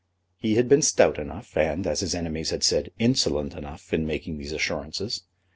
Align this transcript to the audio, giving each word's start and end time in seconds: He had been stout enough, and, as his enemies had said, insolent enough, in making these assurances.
He 0.35 0.55
had 0.55 0.67
been 0.67 0.81
stout 0.81 1.19
enough, 1.19 1.55
and, 1.55 1.85
as 1.85 1.99
his 1.99 2.15
enemies 2.15 2.49
had 2.49 2.63
said, 2.63 2.89
insolent 2.97 3.53
enough, 3.53 3.93
in 3.93 4.03
making 4.07 4.39
these 4.39 4.51
assurances. 4.51 5.25